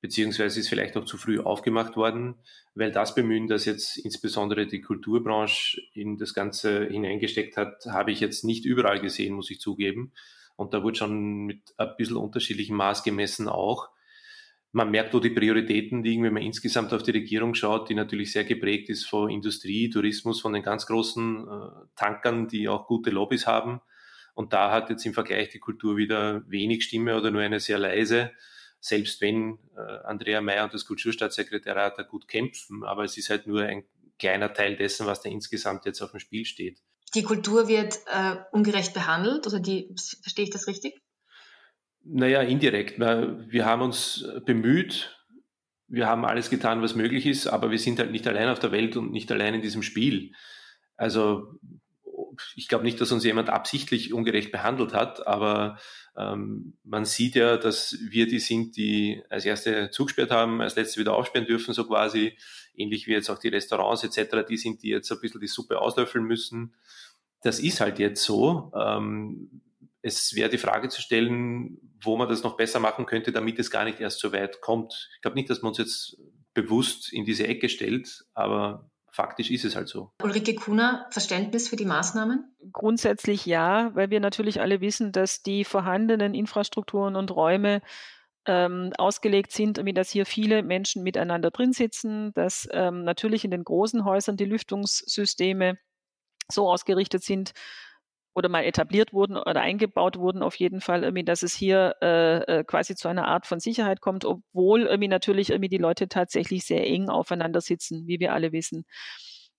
[0.00, 2.36] beziehungsweise ist vielleicht auch zu früh aufgemacht worden,
[2.74, 8.20] weil das Bemühen, das jetzt insbesondere die Kulturbranche in das Ganze hineingesteckt hat, habe ich
[8.20, 10.12] jetzt nicht überall gesehen, muss ich zugeben.
[10.56, 13.88] Und da wurde schon mit ein bisschen unterschiedlichem Maß gemessen auch.
[14.72, 18.30] Man merkt, wo die Prioritäten liegen, wenn man insgesamt auf die Regierung schaut, die natürlich
[18.32, 23.10] sehr geprägt ist von Industrie, Tourismus, von den ganz großen äh, Tankern, die auch gute
[23.10, 23.80] Lobbys haben.
[24.34, 27.78] Und da hat jetzt im Vergleich die Kultur wieder wenig Stimme oder nur eine sehr
[27.78, 28.30] leise,
[28.80, 32.84] selbst wenn äh, Andrea Mayer und das Kulturstaatssekretariat da gut kämpfen.
[32.84, 33.84] Aber es ist halt nur ein
[34.18, 36.80] kleiner Teil dessen, was da insgesamt jetzt auf dem Spiel steht
[37.14, 41.00] die Kultur wird äh, ungerecht behandelt, oder die, verstehe ich das richtig?
[42.02, 42.98] Naja, indirekt.
[42.98, 45.16] Wir haben uns bemüht,
[45.86, 48.72] wir haben alles getan, was möglich ist, aber wir sind halt nicht allein auf der
[48.72, 50.32] Welt und nicht allein in diesem Spiel.
[50.96, 51.58] Also
[52.56, 55.78] ich glaube nicht, dass uns jemand absichtlich ungerecht behandelt hat, aber
[56.16, 61.00] ähm, man sieht ja, dass wir die sind, die als erste zugesperrt haben, als letzte
[61.00, 62.36] wieder aufsperren dürfen, so quasi,
[62.74, 65.78] ähnlich wie jetzt auch die Restaurants etc., die sind, die jetzt ein bisschen die Suppe
[65.78, 66.74] auslöffeln müssen.
[67.42, 68.72] Das ist halt jetzt so.
[68.74, 69.62] Ähm,
[70.02, 73.70] es wäre die Frage zu stellen, wo man das noch besser machen könnte, damit es
[73.70, 75.10] gar nicht erst so weit kommt.
[75.16, 76.16] Ich glaube nicht, dass man uns jetzt
[76.54, 80.12] bewusst in diese Ecke stellt, aber faktisch ist es halt so.
[80.22, 82.54] Ulrike Kuhner, Verständnis für die Maßnahmen?
[82.72, 87.82] Grundsätzlich ja, weil wir natürlich alle wissen, dass die vorhandenen Infrastrukturen und Räume
[88.46, 93.50] ähm, ausgelegt sind, damit dass hier viele Menschen miteinander drin sitzen, dass ähm, natürlich in
[93.50, 95.78] den großen Häusern die Lüftungssysteme
[96.48, 97.52] so ausgerichtet sind,
[98.34, 102.58] oder mal etabliert wurden oder eingebaut wurden, auf jeden Fall, irgendwie, dass es hier äh,
[102.58, 106.64] äh, quasi zu einer Art von Sicherheit kommt, obwohl irgendwie natürlich irgendwie die Leute tatsächlich
[106.64, 108.84] sehr eng aufeinander sitzen, wie wir alle wissen.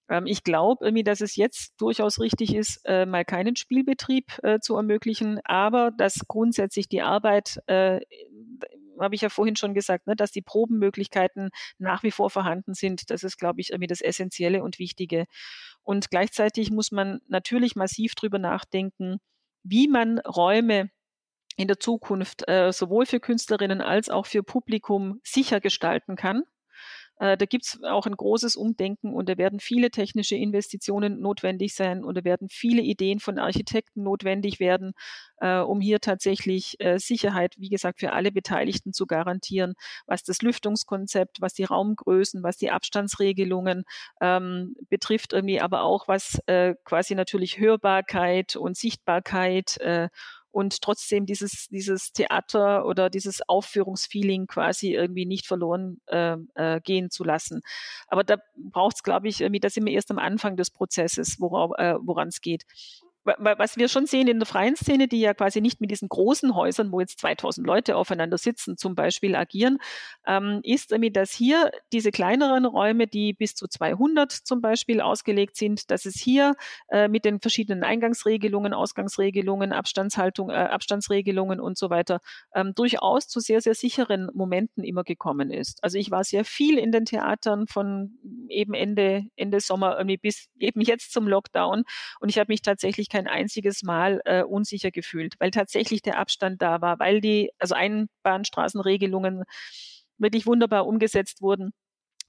[0.10, 4.60] Ähm, ich glaube irgendwie, dass es jetzt durchaus richtig ist, äh, mal keinen Spielbetrieb äh,
[4.60, 8.00] zu ermöglichen, aber dass grundsätzlich die Arbeit äh,
[9.00, 13.10] habe ich ja vorhin schon gesagt, ne, dass die Probenmöglichkeiten nach wie vor vorhanden sind.
[13.10, 15.26] Das ist, glaube ich, irgendwie das Essentielle und Wichtige.
[15.92, 19.20] Und gleichzeitig muss man natürlich massiv drüber nachdenken,
[19.62, 20.90] wie man Räume
[21.58, 26.44] in der Zukunft äh, sowohl für Künstlerinnen als auch für Publikum sicher gestalten kann.
[27.22, 31.76] Äh, da gibt es auch ein großes Umdenken und da werden viele technische Investitionen notwendig
[31.76, 34.94] sein und da werden viele Ideen von Architekten notwendig werden,
[35.38, 39.76] äh, um hier tatsächlich äh, Sicherheit, wie gesagt, für alle Beteiligten zu garantieren,
[40.08, 43.84] was das Lüftungskonzept, was die Raumgrößen, was die Abstandsregelungen
[44.20, 50.10] ähm, betrifft, irgendwie aber auch was äh, quasi natürlich Hörbarkeit und Sichtbarkeit äh,
[50.52, 57.10] und trotzdem dieses, dieses Theater oder dieses Aufführungsfeeling quasi irgendwie nicht verloren äh, äh, gehen
[57.10, 57.62] zu lassen.
[58.08, 61.36] Aber da braucht es, glaube ich, irgendwie, da sind wir erst am Anfang des Prozesses,
[61.36, 62.66] äh, woran es geht
[63.24, 66.56] was wir schon sehen in der freien Szene, die ja quasi nicht mit diesen großen
[66.56, 69.78] Häusern, wo jetzt 2000 Leute aufeinander sitzen, zum Beispiel agieren,
[70.26, 75.56] ähm, ist damit, dass hier diese kleineren Räume, die bis zu 200 zum Beispiel ausgelegt
[75.56, 76.56] sind, dass es hier
[76.90, 82.22] äh, mit den verschiedenen Eingangsregelungen, Ausgangsregelungen, Abstandshaltung, äh, Abstandsregelungen und so weiter
[82.56, 85.84] ähm, durchaus zu sehr, sehr sicheren Momenten immer gekommen ist.
[85.84, 88.18] Also ich war sehr viel in den Theatern von
[88.50, 91.84] eben Ende, Ende Sommer irgendwie bis eben jetzt zum Lockdown
[92.20, 96.62] und ich habe mich tatsächlich kein einziges Mal äh, unsicher gefühlt, weil tatsächlich der Abstand
[96.62, 99.44] da war, weil die, also Einbahnstraßenregelungen
[100.18, 101.74] wirklich wunderbar umgesetzt wurden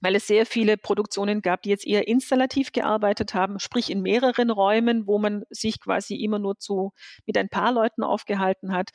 [0.03, 4.49] weil es sehr viele Produktionen gab, die jetzt eher installativ gearbeitet haben, sprich in mehreren
[4.49, 6.91] Räumen, wo man sich quasi immer nur zu
[7.25, 8.89] mit ein paar Leuten aufgehalten hat.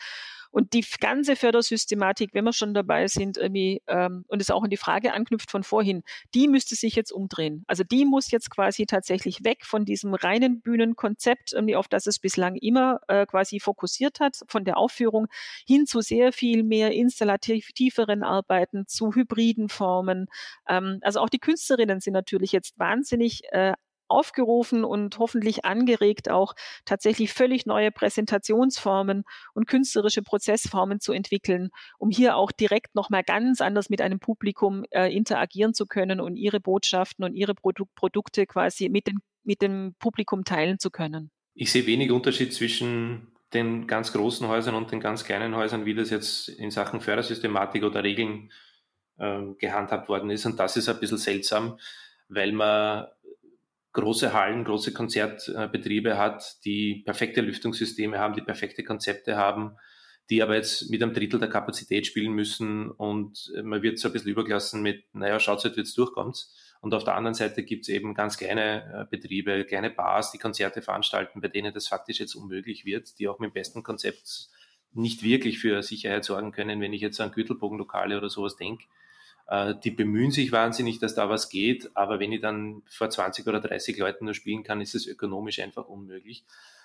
[0.51, 4.71] Und die ganze Fördersystematik, wenn wir schon dabei sind, irgendwie, ähm, und es auch an
[4.71, 6.03] die Frage anknüpft von vorhin,
[6.35, 7.65] die müsste sich jetzt umdrehen.
[7.67, 12.19] Also die muss jetzt quasi tatsächlich weg von diesem reinen Bühnenkonzept, irgendwie, auf das es
[12.19, 15.27] bislang immer äh, quasi fokussiert hat, von der Aufführung
[15.67, 20.27] hin zu sehr viel mehr installativ tieferen Arbeiten, zu hybriden Formen.
[20.69, 23.75] Ähm, also auch die Künstlerinnen sind natürlich jetzt wahnsinnig äh,
[24.09, 32.11] aufgerufen und hoffentlich angeregt, auch tatsächlich völlig neue Präsentationsformen und künstlerische Prozessformen zu entwickeln, um
[32.11, 36.61] hier auch direkt nochmal ganz anders mit einem Publikum äh, interagieren zu können und ihre
[36.61, 41.31] Botschaften und ihre Produ Produkte quasi mit, den, mit dem Publikum teilen zu können.
[41.55, 45.95] Ich sehe wenig Unterschied zwischen den ganz großen Häusern und den ganz kleinen Häusern, wie
[45.95, 48.51] das jetzt in Sachen Fördersystematik oder Regeln
[49.19, 50.47] äh, gehandhabt worden ist.
[50.47, 51.79] Und das ist ein bisschen seltsam,
[52.29, 53.07] weil man
[54.01, 59.77] große Hallen, große Konzertbetriebe hat, die perfekte Lüftungssysteme haben, die perfekte Konzepte haben,
[60.31, 64.13] die aber jetzt mit einem Drittel der Kapazität spielen müssen und man wird so ein
[64.13, 66.55] bisschen übergelassen mit, naja, schaut halt, jetzt durchkommt's.
[66.81, 70.81] Und auf der anderen Seite gibt's eben ganz kleine äh, Betriebe, kleine Bars, die Konzerte
[70.81, 74.49] veranstalten, bei denen das faktisch jetzt unmöglich wird, die auch mit dem besten Konzept
[74.93, 78.85] nicht wirklich für Sicherheit sorgen können, wenn ich jetzt an Gürtelbogenlokale oder sowas denke.
[79.49, 83.47] Äh, die bemühen sich wahnsinnig, dass da was geht, aber wenn ich dann vor 20
[83.47, 86.45] oder 30 Leuten nur spielen kann, ist es ökonomisch einfach unmöglich.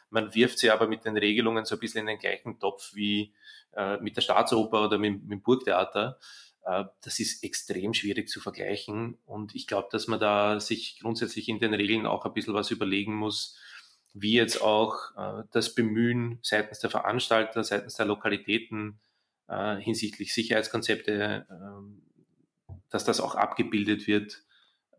[0.09, 3.33] Man wirft sie aber mit den Regelungen so ein bisschen in den gleichen Topf wie
[3.73, 6.19] äh, mit der Staatsoper oder mit, mit dem Burgtheater.
[6.63, 11.49] Äh, das ist extrem schwierig zu vergleichen und ich glaube, dass man da sich grundsätzlich
[11.49, 13.57] in den Regeln auch ein bisschen was überlegen muss,
[14.13, 14.95] wie jetzt auch
[15.51, 18.99] das Bemühen seitens der Veranstalter, seitens der Lokalitäten
[19.79, 22.02] hinsichtlich Sicherheitskonzepte ähm,
[22.93, 24.43] dass das auch abgebildet wird,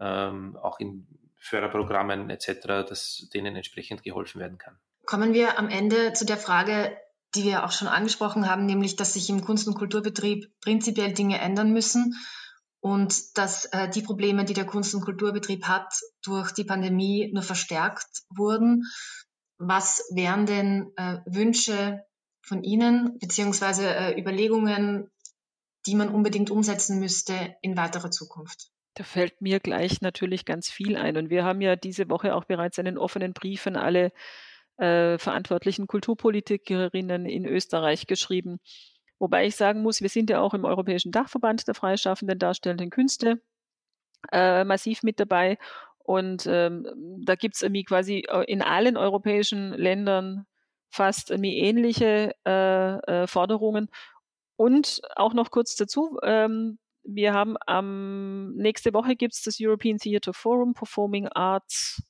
[0.01, 1.07] ähm, auch in
[1.39, 4.79] Förderprogrammen etc., dass denen entsprechend geholfen werden kann.
[5.07, 6.97] Kommen wir am Ende zu der Frage
[7.35, 11.41] die wir auch schon angesprochen haben, nämlich dass sich im Kunst- und Kulturbetrieb prinzipiell Dinge
[11.41, 12.15] ändern müssen
[12.81, 17.43] und dass äh, die Probleme, die der Kunst- und Kulturbetrieb hat, durch die Pandemie nur
[17.43, 18.85] verstärkt wurden.
[19.59, 22.05] Was wären denn äh, Wünsche
[22.43, 25.11] von Ihnen beziehungsweise äh, Überlegungen,
[25.87, 28.71] die man unbedingt umsetzen müsste in weiterer Zukunft?
[28.95, 31.17] Da fällt mir gleich natürlich ganz viel ein.
[31.17, 34.13] Und wir haben ja diese Woche auch bereits einen offenen Brief an alle
[34.77, 38.61] äh, verantwortlichen Kulturpolitikerinnen in Österreich geschrieben.
[39.19, 43.41] Wobei ich sagen muss, wir sind ja auch im Europäischen Dachverband der freischaffenden darstellenden Künste
[44.33, 45.59] äh, massiv mit dabei.
[45.99, 46.87] Und ähm,
[47.25, 50.47] da gibt es irgendwie quasi äh, in allen europäischen Ländern
[50.91, 53.89] fast irgendwie ähnliche äh, äh, Forderungen.
[54.57, 59.59] Und auch noch kurz dazu, ähm, wir haben am ähm, nächste Woche gibt es das
[59.61, 62.03] European Theatre Forum Performing Arts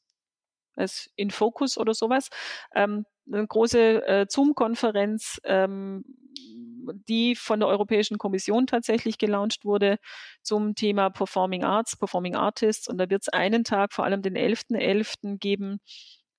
[0.77, 2.29] als in Focus oder sowas.
[2.75, 6.05] Ähm, eine große äh, Zoom-Konferenz, ähm,
[7.09, 9.99] die von der Europäischen Kommission tatsächlich gelauncht wurde
[10.43, 12.89] zum Thema Performing Arts, Performing Artists.
[12.89, 14.77] Und da wird es einen Tag, vor allem den 11.11.
[14.77, 15.39] .11.
[15.39, 15.81] geben,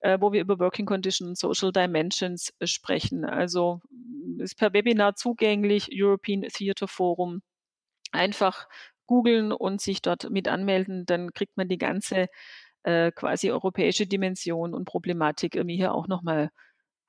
[0.01, 3.25] äh, wo wir über Working Conditions und Social Dimensions äh, sprechen.
[3.25, 3.81] Also
[4.39, 7.41] ist per Webinar zugänglich, European Theatre Forum.
[8.11, 8.67] Einfach
[9.07, 12.27] googeln und sich dort mit anmelden, dann kriegt man die ganze
[12.83, 16.49] äh, quasi europäische Dimension und Problematik irgendwie hier auch nochmal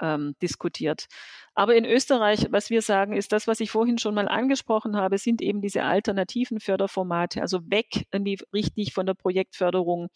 [0.01, 1.07] ähm, diskutiert.
[1.55, 5.19] Aber in Österreich, was wir sagen, ist das, was ich vorhin schon mal angesprochen habe,
[5.19, 10.09] sind eben diese alternativen Förderformate, also weg irgendwie richtig von der Projektförderung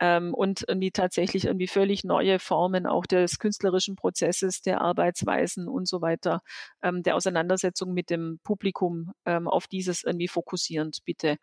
[0.00, 5.86] ähm, und irgendwie tatsächlich irgendwie völlig neue Formen auch des künstlerischen Prozesses, der Arbeitsweisen und
[5.86, 6.40] so weiter,
[6.82, 11.36] ähm, der Auseinandersetzung mit dem Publikum ähm, auf dieses irgendwie fokussierend, bitte.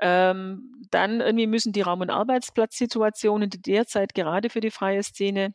[0.00, 5.52] Ähm, dann irgendwie müssen die Raum- und Arbeitsplatzsituationen, die derzeit gerade für die freie Szene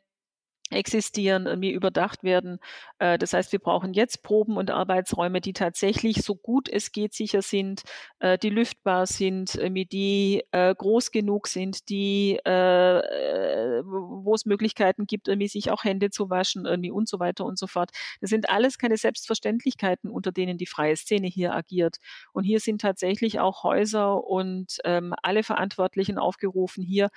[0.72, 2.58] existieren, irgendwie überdacht werden.
[2.98, 7.14] Äh, das heißt, wir brauchen jetzt Proben und Arbeitsräume, die tatsächlich so gut es geht
[7.14, 7.84] sicher sind,
[8.20, 9.60] äh, die lüftbar sind,
[9.92, 16.30] die äh, groß genug sind, die, wo es Möglichkeiten gibt, irgendwie sich auch Hände zu
[16.30, 17.92] waschen, irgendwie und so weiter und so fort.
[18.22, 21.98] Das sind alles keine Selbstverständlichkeiten, unter denen die freie Szene hier agiert.
[22.34, 27.10] Und hier sind tatsächlich auch Häuser und ähm, alle Verantwortlichen aufgerufen, hier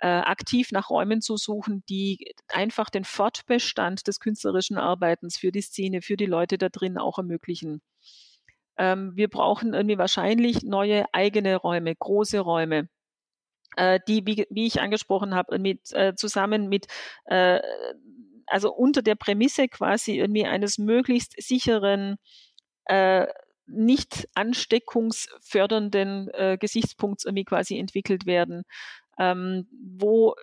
[0.00, 5.60] äh, aktiv nach Räumen zu suchen, die einfach den Fortbestand des künstlerischen Arbeitens für die
[5.60, 7.82] Szene, für die Leute da drin auch ermöglichen.
[8.78, 12.88] Ähm, wir brauchen irgendwie wahrscheinlich neue eigene Räume, große Räume,
[13.76, 16.86] äh, die, wie, wie, ich angesprochen habe, mit, äh, zusammen mit
[17.26, 17.60] äh,
[18.46, 22.16] also unter der Prämisse quasi irgendwie eines möglichst sicheren
[22.86, 23.26] äh,
[23.66, 28.64] nicht ansteckungsfördernden äh, Gesichtspunkts irgendwie quasi entwickelt werden
[29.20, 30.34] ähm, wo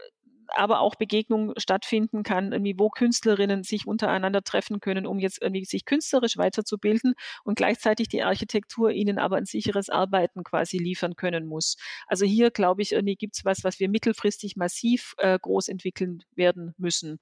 [0.55, 5.65] aber auch Begegnung stattfinden kann, irgendwie, wo Künstlerinnen sich untereinander treffen können, um jetzt irgendwie
[5.65, 11.47] sich künstlerisch weiterzubilden und gleichzeitig die Architektur ihnen aber ein sicheres Arbeiten quasi liefern können
[11.47, 11.75] muss.
[12.07, 16.23] Also hier, glaube ich, irgendwie gibt es was, was wir mittelfristig massiv äh, groß entwickeln
[16.35, 17.19] werden müssen.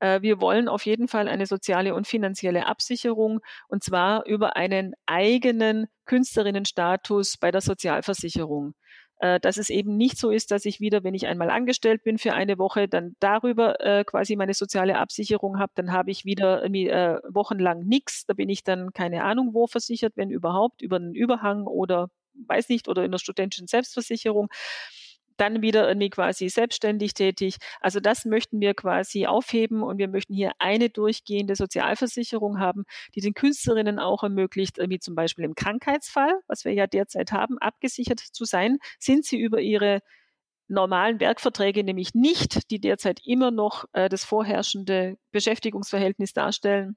[0.00, 4.94] Äh, wir wollen auf jeden Fall eine soziale und finanzielle Absicherung und zwar über einen
[5.06, 8.74] eigenen Künstlerinnenstatus bei der Sozialversicherung.
[9.22, 12.18] Äh, dass es eben nicht so ist, dass ich wieder, wenn ich einmal angestellt bin
[12.18, 16.60] für eine Woche, dann darüber äh, quasi meine soziale Absicherung habe, dann habe ich wieder
[16.60, 20.96] irgendwie äh, wochenlang nichts, da bin ich dann keine Ahnung wo versichert, wenn überhaupt, über
[20.96, 22.10] einen Überhang oder
[22.48, 24.48] weiß nicht, oder in der studentischen Selbstversicherung
[25.36, 27.56] dann wieder irgendwie quasi selbstständig tätig.
[27.80, 33.20] Also das möchten wir quasi aufheben und wir möchten hier eine durchgehende Sozialversicherung haben, die
[33.20, 38.20] den Künstlerinnen auch ermöglicht, irgendwie zum Beispiel im Krankheitsfall, was wir ja derzeit haben, abgesichert
[38.20, 40.00] zu sein, sind sie über ihre
[40.68, 46.96] normalen Werkverträge nämlich nicht, die derzeit immer noch äh, das vorherrschende Beschäftigungsverhältnis darstellen,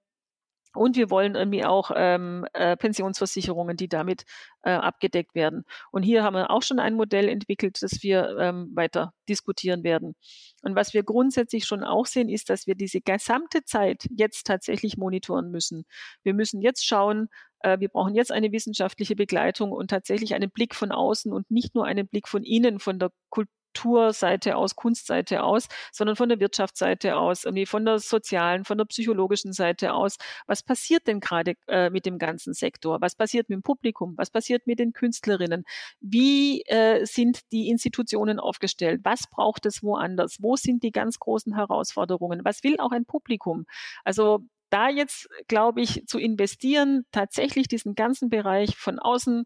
[0.75, 4.25] und wir wollen irgendwie auch ähm, äh, Pensionsversicherungen, die damit
[4.63, 5.63] äh, abgedeckt werden.
[5.91, 10.15] Und hier haben wir auch schon ein Modell entwickelt, das wir ähm, weiter diskutieren werden.
[10.63, 14.97] Und was wir grundsätzlich schon auch sehen, ist, dass wir diese gesamte Zeit jetzt tatsächlich
[14.97, 15.85] monitoren müssen.
[16.23, 20.75] Wir müssen jetzt schauen, äh, wir brauchen jetzt eine wissenschaftliche Begleitung und tatsächlich einen Blick
[20.75, 25.43] von außen und nicht nur einen Blick von innen, von der Kultur Kulturseite aus, Kunstseite
[25.43, 30.17] aus, sondern von der Wirtschaftsseite aus, irgendwie von der sozialen, von der psychologischen Seite aus.
[30.47, 33.01] Was passiert denn gerade äh, mit dem ganzen Sektor?
[33.01, 34.13] Was passiert mit dem Publikum?
[34.17, 35.63] Was passiert mit den Künstlerinnen?
[35.99, 39.01] Wie äh, sind die Institutionen aufgestellt?
[39.03, 40.37] Was braucht es woanders?
[40.39, 42.41] Wo sind die ganz großen Herausforderungen?
[42.43, 43.65] Was will auch ein Publikum?
[44.03, 49.45] Also da jetzt, glaube ich, zu investieren, tatsächlich diesen ganzen Bereich von außen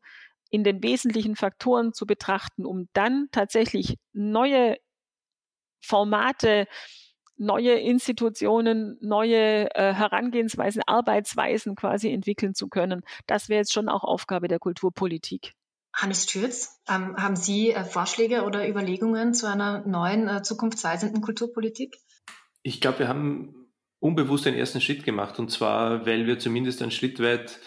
[0.50, 4.78] in den wesentlichen Faktoren zu betrachten, um dann tatsächlich neue
[5.82, 6.68] Formate
[7.39, 13.02] neue Institutionen, neue äh, Herangehensweisen, Arbeitsweisen quasi entwickeln zu können.
[13.28, 15.54] Das wäre jetzt schon auch Aufgabe der Kulturpolitik.
[15.93, 21.97] Hannes Türz, ähm, haben Sie äh, Vorschläge oder Überlegungen zu einer neuen, äh, zukunftsweisenden Kulturpolitik?
[22.62, 26.91] Ich glaube, wir haben unbewusst den ersten Schritt gemacht und zwar, weil wir zumindest einen
[26.91, 27.60] Schritt weit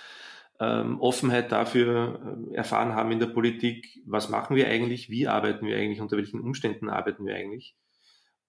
[0.60, 5.66] ähm, Offenheit dafür äh, erfahren haben in der Politik, was machen wir eigentlich, wie arbeiten
[5.66, 7.74] wir eigentlich, unter welchen Umständen arbeiten wir eigentlich.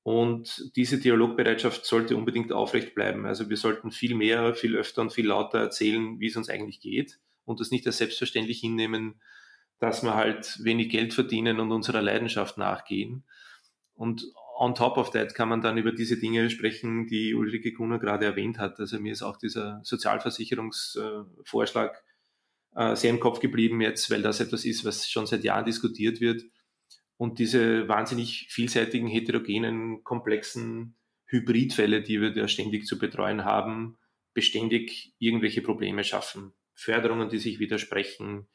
[0.04, 3.26] Und diese Dialogbereitschaft sollte unbedingt aufrecht bleiben.
[3.26, 6.82] Also wir sollten viel mehr, viel öfter und viel lauter erzählen, wie es uns eigentlich
[6.82, 9.22] geht und das nicht als selbstverständlich hinnehmen,
[9.80, 13.24] dass wir halt wenig Geld verdienen und unserer Leidenschaft nachgehen.
[13.95, 14.26] Und
[14.56, 18.26] on top of that kann man dann über diese Dinge sprechen, die Ulrike Gunnar gerade
[18.26, 18.80] erwähnt hat.
[18.80, 22.04] Also mir ist auch dieser Sozialversicherungsvorschlag
[22.76, 26.22] äh, sehr im Kopf geblieben jetzt, weil das etwas ist, was schon seit Jahren diskutiert
[26.22, 26.43] wird.
[27.18, 30.95] Und diese wahnsinnig vielseitigen, heterogenen, komplexen
[31.28, 33.97] Hybridfälle, die wir da ständig zu betreuen haben,
[34.34, 36.54] beständig irgendwelche Probleme schaffen.
[36.74, 38.47] Förderungen, die sich widersprechen,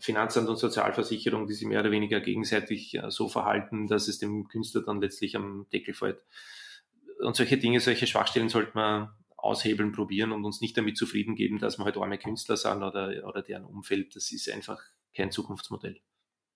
[0.00, 4.48] Finanzamt und Sozialversicherung, die sich mehr oder weniger gegenseitig äh, so verhalten, dass es dem
[4.48, 6.24] Künstler dann letztlich am Deckel fällt.
[7.20, 11.58] Und solche Dinge, solche Schwachstellen sollte man aushebeln, probieren und uns nicht damit zufrieden geben,
[11.58, 14.14] dass wir halt arme Künstler sind oder, oder deren Umfeld.
[14.16, 14.82] Das ist einfach
[15.14, 16.00] kein Zukunftsmodell.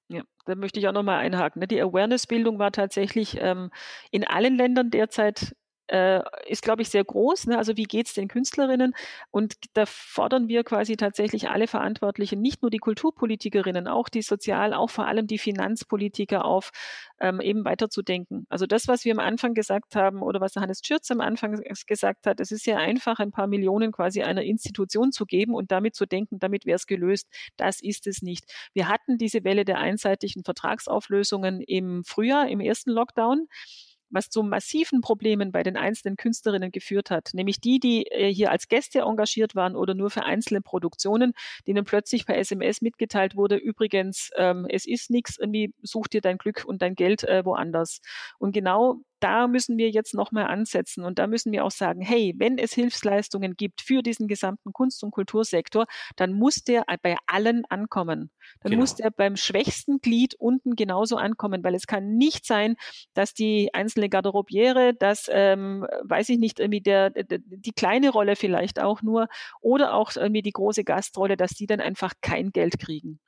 [0.09, 1.61] Ja, da möchte ich auch nochmal einhaken.
[1.61, 1.67] Ne?
[1.67, 3.71] Die Awareness-Bildung war tatsächlich ähm,
[4.11, 5.57] in allen Ländern derzeit
[5.89, 7.47] äh, ist, glaube ich, sehr groß.
[7.47, 7.59] Ne?
[7.59, 8.95] Also wie geht es den Künstlerinnen?
[9.31, 14.75] Und da fordern wir quasi tatsächlich alle Verantwortlichen, nicht nur die Kulturpolitikerinnen, auch die Sozial-,
[14.75, 16.71] auch vor allem die Finanzpolitiker auf,
[17.21, 18.47] ähm, eben weiterzudenken.
[18.49, 22.27] Also das, was wir am Anfang gesagt haben oder was Hannes Schürz am Anfang gesagt
[22.27, 25.95] hat, es ist ja einfach, ein paar Millionen quasi einer Institution zu geben und damit
[25.95, 27.29] zu denken, damit wäre es gelöst.
[27.57, 28.45] Das ist es nicht.
[28.73, 33.49] Wir hatten diese Welle der einseitigen Vertragsauflösungen im Frühjahr, im ersten Lockdown
[34.15, 38.51] was zu massiven Problemen bei den einzelnen Künstlerinnen geführt hat, nämlich die, die äh, hier
[38.51, 41.33] als Gäste engagiert waren oder nur für einzelne Produktionen,
[41.67, 46.39] denen plötzlich per SMS mitgeteilt wurde, übrigens, ähm, es ist nichts, irgendwie such dir dein
[46.39, 48.01] Glück und dein Geld äh, woanders.
[48.39, 52.35] Und genau da müssen wir jetzt nochmal ansetzen und da müssen wir auch sagen, hey,
[52.37, 57.65] wenn es Hilfsleistungen gibt für diesen gesamten Kunst- und Kultursektor, dann muss der bei allen
[57.71, 58.31] ankommen.
[58.61, 58.83] Dann genau.
[58.83, 62.77] muss der beim schwächsten Glied unten genauso ankommen, weil es kann nicht sein,
[63.15, 68.37] dass die einzelne Garderobiere, dass, ähm, weiß ich nicht, irgendwie der, der, die kleine Rolle
[68.37, 69.29] vielleicht auch nur
[69.63, 73.21] oder auch irgendwie die große Gastrolle, dass die dann einfach kein Geld kriegen.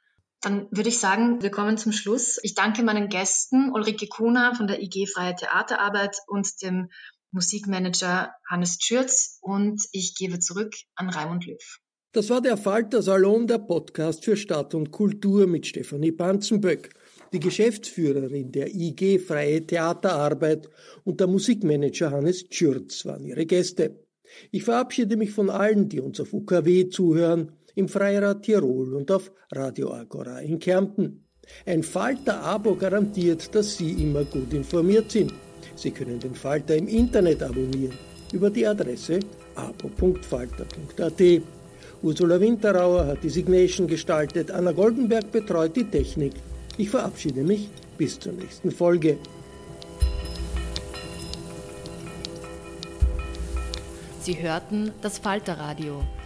[0.43, 2.39] Dann würde ich sagen, wir kommen zum Schluss.
[2.43, 6.89] Ich danke meinen Gästen Ulrike Kuna von der IG Freie Theaterarbeit und dem
[7.33, 11.79] Musikmanager Hannes Schürz und ich gebe zurück an Raimund Löw.
[12.13, 16.91] Das war der Falter Salon, der Podcast für Stadt und Kultur mit Stefanie Panzenböck.
[17.33, 20.71] Die Geschäftsführerin der IG Freie Theaterarbeit
[21.05, 24.03] und der Musikmanager Hannes Schürz waren ihre Gäste.
[24.51, 29.31] Ich verabschiede mich von allen, die uns auf UKW zuhören im Freirad Tirol und auf
[29.53, 31.25] Radio Agora in Kärnten.
[31.65, 35.33] Ein Falter-Abo garantiert, dass Sie immer gut informiert sind.
[35.77, 37.97] Sie können den Falter im Internet abonnieren
[38.33, 39.21] über die Adresse
[39.55, 41.43] abo.falter.at.
[42.03, 46.33] Ursula Winterauer hat die Signation gestaltet, Anna Goldenberg betreut die Technik.
[46.77, 49.19] Ich verabschiede mich bis zur nächsten Folge.
[54.21, 56.03] Sie hörten das Falterradio